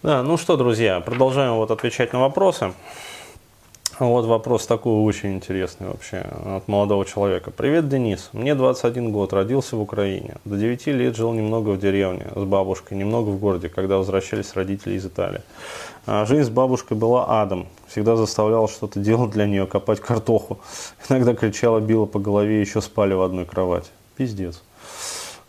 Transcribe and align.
Да, 0.00 0.22
ну 0.22 0.36
что, 0.36 0.56
друзья, 0.56 1.00
продолжаем 1.00 1.54
вот 1.54 1.72
отвечать 1.72 2.12
на 2.12 2.20
вопросы. 2.20 2.72
Вот 3.98 4.26
вопрос 4.26 4.64
такой 4.64 4.92
очень 4.92 5.34
интересный 5.34 5.88
вообще 5.88 6.18
от 6.18 6.68
молодого 6.68 7.04
человека. 7.04 7.50
Привет, 7.50 7.88
Денис. 7.88 8.30
Мне 8.32 8.54
21 8.54 9.10
год, 9.10 9.32
родился 9.32 9.74
в 9.74 9.80
Украине. 9.80 10.36
До 10.44 10.56
9 10.56 10.86
лет 10.86 11.16
жил 11.16 11.32
немного 11.32 11.70
в 11.70 11.80
деревне 11.80 12.28
с 12.32 12.44
бабушкой, 12.44 12.96
немного 12.96 13.30
в 13.30 13.40
городе, 13.40 13.68
когда 13.68 13.96
возвращались 13.96 14.54
родители 14.54 14.94
из 14.94 15.04
Италии. 15.04 15.42
А 16.06 16.24
жизнь 16.26 16.44
с 16.44 16.48
бабушкой 16.48 16.96
была 16.96 17.42
адом. 17.42 17.66
Всегда 17.88 18.14
заставляла 18.14 18.68
что-то 18.68 19.00
делать 19.00 19.32
для 19.32 19.46
нее, 19.46 19.66
копать 19.66 19.98
картоху. 19.98 20.60
Иногда 21.08 21.34
кричала, 21.34 21.80
била 21.80 22.06
по 22.06 22.20
голове, 22.20 22.60
еще 22.60 22.80
спали 22.82 23.14
в 23.14 23.22
одной 23.22 23.46
кровати. 23.46 23.90
Пиздец. 24.16 24.62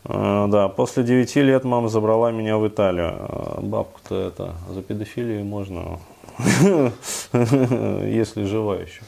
А, 0.06 0.48
да, 0.48 0.68
после 0.70 1.04
9 1.04 1.36
лет 1.38 1.64
мама 1.64 1.90
забрала 1.90 2.32
меня 2.32 2.58
в 2.58 2.68
Италию. 2.68 3.16
А, 3.20 3.60
бабку-то 3.62 4.16
это 4.16 4.54
за 4.70 4.82
педофилию 4.82 5.44
можно 5.44 6.00
если 7.34 8.44
жива 8.46 8.76
еще. 8.76 9.02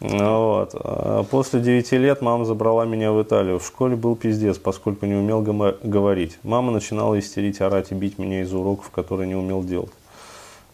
Вот. 0.00 0.72
А 0.74 1.24
после 1.24 1.60
9 1.60 1.92
лет 1.92 2.20
мама 2.20 2.44
забрала 2.44 2.84
меня 2.84 3.12
в 3.12 3.22
Италию. 3.22 3.58
В 3.58 3.66
школе 3.66 3.96
был 3.96 4.14
пиздец, 4.16 4.58
поскольку 4.58 5.06
не 5.06 5.14
умел 5.14 5.40
говорить. 5.40 6.38
Мама 6.42 6.70
начинала 6.72 7.18
истерить, 7.18 7.60
орать 7.60 7.92
и 7.92 7.94
бить 7.94 8.18
меня 8.18 8.42
из-за 8.42 8.58
уроков, 8.58 8.90
которые 8.90 9.26
не 9.26 9.34
умел 9.34 9.64
делать. 9.64 9.92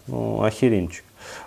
Ну, 0.09 0.43
охеренчик. 0.43 1.05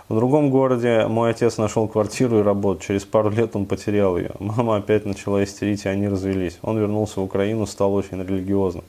В 0.08 0.14
другом 0.14 0.50
городе 0.50 1.06
мой 1.06 1.30
отец 1.30 1.58
нашел 1.58 1.88
квартиру 1.88 2.40
и 2.40 2.42
работу. 2.42 2.82
Через 2.82 3.04
пару 3.04 3.30
лет 3.30 3.56
он 3.56 3.66
потерял 3.66 4.16
ее. 4.16 4.32
Мама 4.38 4.76
опять 4.76 5.06
начала 5.06 5.42
истерить, 5.42 5.84
и 5.84 5.88
они 5.88 6.08
развелись. 6.08 6.58
Он 6.62 6.78
вернулся 6.78 7.20
в 7.20 7.24
Украину, 7.24 7.66
стал 7.66 7.94
очень 7.94 8.22
религиозным. 8.22 8.84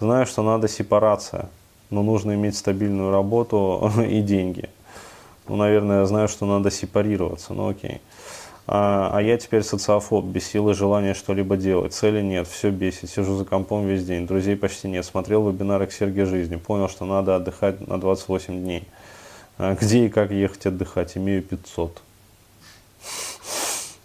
Знаю, 0.00 0.26
что 0.26 0.42
надо 0.42 0.68
сепарация 0.68 1.48
но 1.90 2.02
нужно 2.02 2.34
иметь 2.34 2.56
стабильную 2.56 3.10
работу 3.10 3.90
и 4.08 4.20
деньги. 4.20 4.68
Ну, 5.48 5.56
наверное, 5.56 6.00
я 6.00 6.06
знаю, 6.06 6.28
что 6.28 6.46
надо 6.46 6.70
сепарироваться, 6.70 7.54
но 7.54 7.68
окей. 7.68 8.00
А, 8.68 9.12
а 9.14 9.22
я 9.22 9.38
теперь 9.38 9.62
социофоб, 9.62 10.24
без 10.24 10.44
силы 10.48 10.74
желания 10.74 11.14
что-либо 11.14 11.56
делать. 11.56 11.94
Цели 11.94 12.20
нет, 12.20 12.48
все 12.48 12.70
бесит, 12.70 13.10
сижу 13.10 13.36
за 13.36 13.44
компом 13.44 13.86
весь 13.86 14.04
день, 14.04 14.26
друзей 14.26 14.56
почти 14.56 14.88
нет. 14.88 15.04
Смотрел 15.04 15.48
вебинары 15.48 15.86
к 15.86 15.92
Сергею 15.92 16.26
жизни, 16.26 16.56
понял, 16.56 16.88
что 16.88 17.04
надо 17.04 17.36
отдыхать 17.36 17.86
на 17.86 18.00
28 18.00 18.60
дней. 18.60 18.82
А 19.58 19.74
где 19.74 20.06
и 20.06 20.08
как 20.08 20.30
ехать 20.30 20.66
отдыхать? 20.66 21.16
Имею 21.16 21.42
500. 21.42 22.02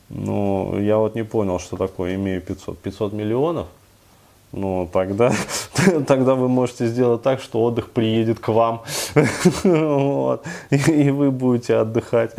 Ну, 0.09 0.80
я 0.80 0.97
вот 0.97 1.16
не 1.16 1.23
понял, 1.23 1.59
что 1.59 1.77
такое 1.77 2.16
имею 2.16 2.41
500. 2.41 2.77
500 2.80 3.13
миллионов? 3.13 3.67
Ну, 4.52 4.89
тогда 4.91 5.33
тогда 6.07 6.35
вы 6.35 6.49
можете 6.49 6.88
сделать 6.88 7.22
так, 7.22 7.41
что 7.41 7.63
отдых 7.63 7.91
приедет 7.91 8.39
к 8.39 8.49
вам, 8.49 8.83
вот, 9.63 10.45
и, 10.69 10.75
и 10.75 11.09
вы 11.09 11.31
будете 11.31 11.75
отдыхать 11.77 12.35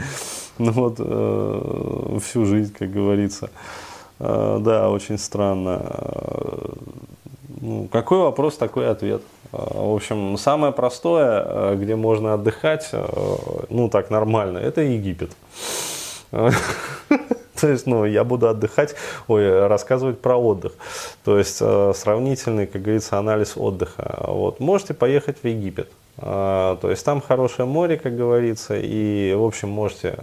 ну, 0.59 0.73
вот, 0.73 0.97
э, 0.99 2.19
всю 2.23 2.45
жизнь, 2.45 2.75
как 2.79 2.91
говорится. 2.91 3.51
Э, 4.19 4.59
да, 4.61 4.91
очень 4.91 5.19
странно. 5.19 5.83
Э, 7.63 7.65
ну, 7.65 7.89
какой 7.91 8.19
вопрос, 8.19 8.57
такой 8.57 8.89
ответ. 8.91 9.23
Э, 9.53 9.57
в 9.57 9.95
общем, 9.95 10.37
самое 10.37 10.73
простое, 10.73 11.45
э, 11.45 11.77
где 11.77 11.97
можно 11.97 12.35
отдыхать, 12.35 12.91
ну 13.71 13.89
так 13.89 14.11
нормально, 14.11 14.59
это 14.59 14.81
Египет. 14.81 15.31
То 17.61 17.69
есть, 17.69 17.87
ну, 17.87 18.05
я 18.05 18.25
буду 18.25 18.49
отдыхать, 18.49 18.97
ой, 19.29 19.69
рассказывать 19.69 20.21
про 20.21 20.37
отдых. 20.37 20.73
То 21.25 21.39
есть, 21.39 21.59
э, 21.61 21.93
сравнительный, 21.95 22.67
как 22.67 22.83
говорится, 22.83 23.19
анализ 23.19 23.57
отдыха. 23.57 24.25
Вот, 24.27 24.59
можете 24.59 24.95
поехать 24.95 25.37
в 25.43 25.47
Египет. 25.47 25.89
Э, 26.19 26.77
то 26.81 26.91
есть, 26.91 27.05
там 27.05 27.21
хорошее 27.21 27.69
море, 27.69 27.99
как 27.99 28.17
говорится, 28.17 28.75
и, 28.77 29.33
в 29.35 29.45
общем, 29.45 29.69
можете 29.69 30.19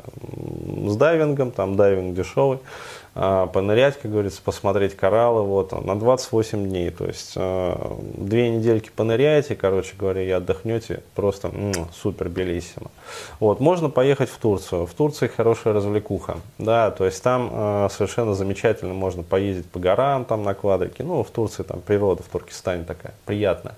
с 0.86 0.96
дайвингом, 0.98 1.52
там 1.52 1.78
дайвинг 1.78 2.14
дешевый, 2.14 2.58
а, 2.58 3.09
понырять, 3.20 4.00
как 4.00 4.12
говорится, 4.12 4.42
посмотреть 4.42 4.96
кораллы, 4.96 5.44
вот, 5.44 5.72
на 5.86 6.00
28 6.00 6.70
дней, 6.70 6.90
то 6.90 7.06
есть 7.06 7.34
а, 7.36 7.98
две 8.16 8.50
недельки 8.50 8.90
поныряете, 8.96 9.56
короче 9.56 9.96
говоря, 9.98 10.24
и 10.24 10.30
отдохнете, 10.30 11.04
просто 11.16 11.50
м-м, 11.50 11.88
супер 11.94 12.30
белиссимо. 12.30 12.92
Вот, 13.40 13.60
можно 13.60 13.90
поехать 13.90 14.30
в 14.30 14.38
Турцию, 14.38 14.86
в 14.86 14.94
Турции 14.94 15.28
хорошая 15.28 15.74
развлекуха, 15.74 16.38
да, 16.58 16.92
то 16.92 17.06
есть 17.06 17.22
там 17.22 17.50
э, 17.52 17.88
совершенно 17.92 18.36
замечательно 18.36 18.94
можно 18.94 19.24
поездить 19.24 19.66
по 19.66 19.80
горам, 19.80 20.24
там 20.26 20.44
на 20.44 20.54
квадрике, 20.54 21.04
ну, 21.04 21.24
в 21.24 21.30
Турции 21.30 21.64
там 21.64 21.82
природа, 21.82 22.24
в 22.24 22.28
Туркестане 22.28 22.84
такая 22.84 23.14
приятная. 23.26 23.76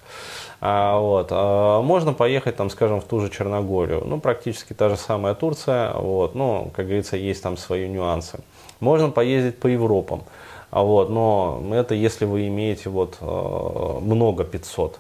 А, 0.62 1.00
вот. 1.00 1.30
А, 1.32 1.82
можно 1.82 2.14
поехать, 2.14 2.56
там, 2.56 2.70
скажем, 2.70 3.02
в 3.02 3.06
ту 3.06 3.20
же 3.20 3.30
Черногорию. 3.30 4.04
Ну, 4.06 4.20
практически 4.20 4.74
та 4.74 4.90
же 4.90 4.96
самая 4.96 5.34
Турция. 5.34 5.92
Вот. 5.94 6.36
Ну, 6.36 6.72
как 6.76 6.86
говорится, 6.86 7.18
есть 7.18 7.42
там 7.42 7.58
свои 7.58 7.88
нюансы. 7.88 8.40
Можно 8.80 9.10
поездить 9.32 9.60
по 9.60 9.68
Европам. 9.68 10.24
А 10.72 10.84
вот, 10.84 11.10
но 11.10 11.62
это 11.72 11.96
если 11.96 12.26
вы 12.26 12.48
имеете 12.48 12.90
вот 12.90 13.18
э, 13.22 14.00
много 14.02 14.44
500. 14.44 15.00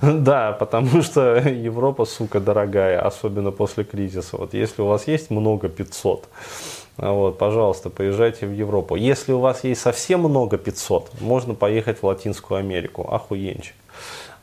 Да, 0.00 0.52
потому 0.52 1.02
что 1.02 1.36
Европа, 1.36 2.06
сука, 2.06 2.40
дорогая, 2.40 2.98
особенно 3.00 3.50
после 3.50 3.84
кризиса. 3.84 4.38
Вот 4.38 4.54
если 4.54 4.80
у 4.80 4.86
вас 4.86 5.06
есть 5.06 5.30
много 5.30 5.68
500, 5.68 6.28
вот, 6.96 7.38
пожалуйста, 7.38 7.90
поезжайте 7.90 8.46
в 8.46 8.52
Европу. 8.52 8.96
Если 8.96 9.32
у 9.32 9.38
вас 9.40 9.64
есть 9.64 9.82
совсем 9.82 10.20
много 10.20 10.56
500, 10.56 11.20
можно 11.20 11.54
поехать 11.54 11.98
в 12.02 12.06
Латинскую 12.06 12.58
Америку. 12.58 13.06
Охуенчик. 13.12 13.74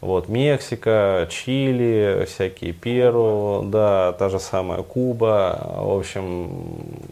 Вот, 0.01 0.29
Мексика, 0.29 1.27
Чили, 1.29 2.25
всякие 2.25 2.71
Перу, 2.71 3.63
да, 3.65 4.13
та 4.13 4.29
же 4.29 4.39
самая 4.39 4.81
Куба. 4.81 5.59
В 5.75 5.97
общем, 5.97 6.49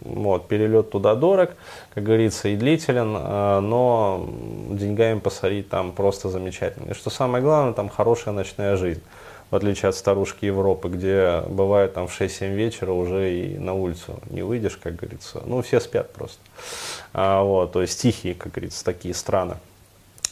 вот, 0.06 0.48
перелет 0.48 0.90
туда 0.90 1.16
дорог, 1.16 1.50
как 1.94 2.03
говорится, 2.03 2.47
и 2.47 2.56
длителен, 2.56 3.16
а, 3.18 3.59
но 3.59 4.26
деньгами 4.70 5.20
посорить 5.20 5.68
там 5.68 5.92
просто 5.92 6.30
замечательно. 6.30 6.92
И 6.92 6.94
что 6.94 7.09
самое 7.09 7.44
главное, 7.44 7.74
там 7.74 7.90
хорошая 7.90 8.34
ночная 8.34 8.78
жизнь. 8.78 9.03
В 9.52 9.56
отличие 9.56 9.90
от 9.90 9.96
старушки 9.96 10.46
Европы, 10.46 10.90
где 10.90 11.42
бывает 11.47 11.94
там 11.94 12.08
в 12.08 12.22
6-7 12.22 12.53
вечера 12.53 12.92
уже 12.92 13.34
и 13.34 13.58
на 13.58 13.74
улицу 13.74 14.20
не 14.30 14.44
выйдешь, 14.44 14.78
как 14.78 14.96
говорится. 14.96 15.42
Ну, 15.46 15.62
все 15.62 15.81
спят 15.81 16.12
просто. 16.14 16.40
А, 17.14 17.44
вот, 17.44 17.74
то 17.74 17.81
есть 17.81 18.02
тихие, 18.02 18.34
как 18.34 18.53
говорится, 18.53 18.84
такие 18.86 19.14
страны. 19.14 19.56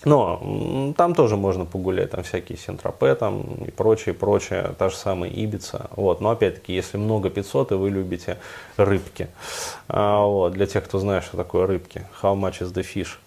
Но 0.06 0.94
там 0.98 1.16
тоже 1.16 1.36
можно 1.36 1.66
погулять, 1.66 2.12
там 2.12 2.24
всякие 2.24 2.58
Сентропе 2.58 3.16
там 3.16 3.42
и 3.66 3.72
прочее, 3.72 4.14
прочее, 4.14 4.72
та 4.78 4.90
же 4.90 4.96
самая 4.96 5.30
Ибица. 5.30 5.90
Вот. 5.96 6.22
Но 6.22 6.30
опять-таки, 6.30 6.74
если 6.74 6.98
много 6.98 7.30
500 7.30 7.72
и 7.72 7.76
вы 7.76 7.90
любите 7.90 8.38
рыбки. 8.78 9.28
А, 9.88 10.24
вот. 10.24 10.54
Для 10.54 10.68
тех, 10.68 10.86
кто 10.86 11.00
знает, 11.00 11.24
что 11.24 11.38
такое 11.38 11.66
рыбки. 11.66 12.06
How 12.22 12.40
much 12.40 12.62
is 12.62 12.72
the 12.72 12.86
fish? 12.86 13.18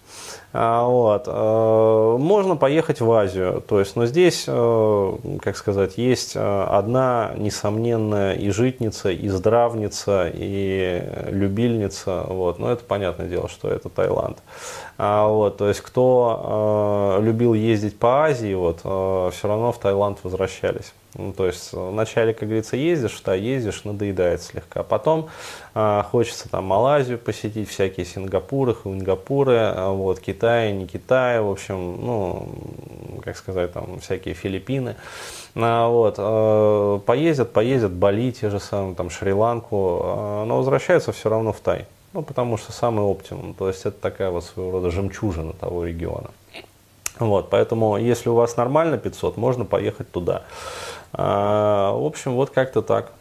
А, 0.51 0.85
вот. 0.85 1.23
А, 1.27 2.17
можно 2.17 2.55
поехать 2.55 3.01
в 3.01 3.11
Азию. 3.11 3.63
То 3.67 3.79
есть, 3.79 3.95
но 3.95 4.05
здесь, 4.05 4.45
а, 4.47 5.17
как 5.41 5.57
сказать, 5.57 5.97
есть 5.97 6.35
одна 6.35 7.31
несомненная 7.37 8.33
и 8.33 8.49
житница, 8.49 9.11
и 9.11 9.27
здравница, 9.29 10.29
и 10.33 11.03
любильница. 11.29 12.23
Вот. 12.27 12.59
Но 12.59 12.71
это 12.71 12.83
понятное 12.83 13.27
дело, 13.27 13.47
что 13.47 13.69
это 13.69 13.89
Таиланд. 13.89 14.37
Вот. 14.97 15.57
То 15.57 15.67
есть, 15.67 15.81
кто 15.81 17.19
любил 17.21 17.53
ездить 17.53 17.97
по 17.97 18.25
Азии, 18.25 18.53
вот, 18.53 18.79
все 18.79 19.47
равно 19.47 19.71
в 19.71 19.77
Таиланд 19.77 20.19
возвращались. 20.23 20.93
Ну, 21.15 21.33
то 21.33 21.47
есть 21.47 21.73
вначале, 21.73 22.33
как 22.33 22.47
говорится, 22.47 22.75
ездишь, 22.75 23.13
что 23.13 23.33
ездишь, 23.33 23.83
надоедает 23.83 24.43
слегка. 24.43 24.83
Потом 24.83 25.29
а, 25.73 26.03
хочется 26.03 26.49
там 26.49 26.65
Малайзию 26.65 27.17
посетить, 27.17 27.67
всякие 27.67 28.05
Сингапуры, 28.05 28.75
Хуингапуры, 28.75 29.57
а, 29.57 29.89
вот, 29.89 30.19
Китай, 30.19 30.71
не 30.71 30.85
Китай, 30.85 31.41
в 31.41 31.49
общем, 31.49 32.05
ну, 32.05 32.49
как 33.23 33.37
сказать, 33.37 33.73
там 33.73 33.99
всякие 33.99 34.35
Филиппины. 34.35 34.95
А, 35.55 35.87
вот, 35.87 36.15
а, 36.19 36.99
поездят, 36.99 37.53
поездят, 37.53 37.91
Бали 37.91 38.31
те 38.31 38.49
же 38.51 38.59
самые, 38.59 38.93
там 38.93 39.09
Шри-Ланку, 39.09 40.01
а, 40.03 40.45
но 40.45 40.57
возвращаются 40.57 41.11
все 41.11 41.29
равно 41.29 41.53
в 41.53 41.59
Тай. 41.59 41.87
Ну, 42.13 42.21
потому 42.21 42.57
что 42.57 42.71
самый 42.71 43.01
оптимум. 43.01 43.53
То 43.53 43.67
есть 43.67 43.81
это 43.81 43.99
такая 43.99 44.29
вот 44.29 44.43
своего 44.43 44.71
рода 44.71 44.89
жемчужина 44.89 45.53
того 45.53 45.85
региона. 45.85 46.31
Вот, 47.19 47.49
поэтому, 47.49 47.97
если 47.97 48.29
у 48.29 48.33
вас 48.33 48.55
нормально 48.57 48.97
500, 48.97 49.37
можно 49.37 49.65
поехать 49.65 50.11
туда. 50.11 50.43
А, 51.13 51.91
в 51.93 52.05
общем, 52.05 52.33
вот 52.33 52.49
как-то 52.49 52.81
так. 52.81 53.11